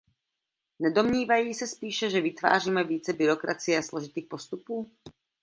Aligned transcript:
Nedomnívají 0.79 1.53
se 1.53 1.67
spíše, 1.67 2.09
že 2.09 2.21
vytváříme 2.21 2.83
více 2.83 3.13
byrokracie 3.13 3.77
a 3.77 3.81
složitých 3.81 4.25
postupů? 4.25 4.91